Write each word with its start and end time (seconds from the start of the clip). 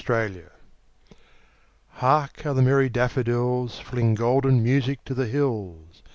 Spring 0.03 0.41
HARK 1.89 2.41
how 2.41 2.53
the 2.53 2.63
merry 2.63 2.89
daffodils, 2.89 3.77
Fling 3.77 4.15
golden 4.15 4.63
music 4.63 5.03
to 5.05 5.13
the 5.13 5.27
hills! 5.27 6.01